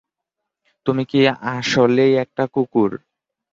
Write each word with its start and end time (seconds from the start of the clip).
তুমি 0.85 1.03
কি 1.05 1.19
আসলেই 1.51 2.13
একটা 2.23 2.43
কুকুর? 2.53 2.91